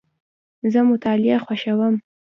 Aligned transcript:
زه 0.71 0.79
مطالعه 0.89 1.37
خوښوم. 1.45 1.95